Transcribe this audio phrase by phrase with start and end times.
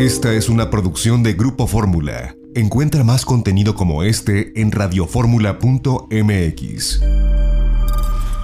[0.00, 2.34] Esta es una producción de Grupo Fórmula.
[2.54, 7.02] Encuentra más contenido como este en radioformula.mx.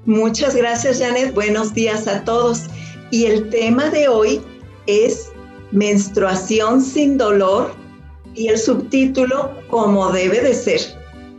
[0.07, 2.67] Muchas gracias Janet, buenos días a todos.
[3.11, 4.41] Y el tema de hoy
[4.87, 5.34] es
[5.75, 7.75] menstruación sin dolor
[8.35, 10.81] y el subtítulo como debe de ser.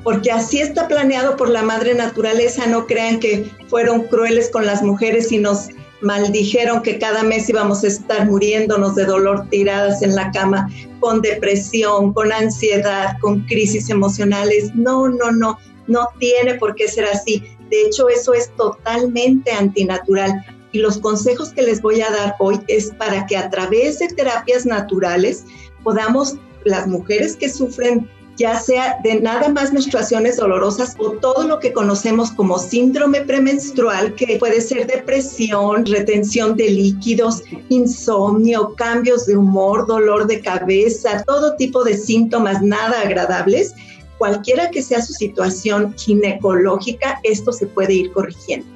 [0.04, 4.84] Porque así está planeado por la madre naturaleza, no crean que fueron crueles con las
[4.84, 5.70] mujeres y nos
[6.02, 11.22] maldijeron que cada mes íbamos a estar muriéndonos de dolor tiradas en la cama, con
[11.22, 14.76] depresión, con ansiedad, con crisis emocionales.
[14.76, 15.58] No, no, no,
[15.88, 17.42] no tiene por qué ser así.
[17.70, 22.60] De hecho, eso es totalmente antinatural y los consejos que les voy a dar hoy
[22.68, 25.46] es para que a través de terapias naturales
[25.86, 31.60] podamos, las mujeres que sufren ya sea de nada más menstruaciones dolorosas o todo lo
[31.60, 39.38] que conocemos como síndrome premenstrual, que puede ser depresión, retención de líquidos, insomnio, cambios de
[39.38, 43.74] humor, dolor de cabeza, todo tipo de síntomas nada agradables,
[44.18, 48.75] cualquiera que sea su situación ginecológica, esto se puede ir corrigiendo.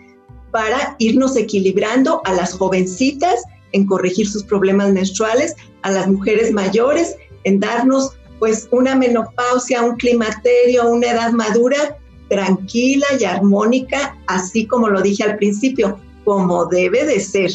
[0.51, 7.17] para irnos equilibrando a las jovencitas en corregir sus problemas menstruales, a las mujeres mayores
[7.45, 11.97] en darnos pues una menopausia, un climaterio, una edad madura
[12.29, 17.51] tranquila y armónica, así como lo dije al principio, como debe de ser,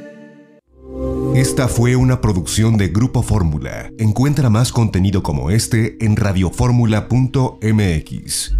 [1.35, 3.89] Esta fue una producción de Grupo Fórmula.
[3.97, 8.55] Encuentra más contenido como este en radioformula.mx.